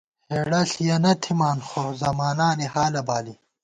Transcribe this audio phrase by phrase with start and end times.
[0.31, 3.35] ہېڑہ ݪِیَنہ تھِمان، خو زمانانی حالہ بالی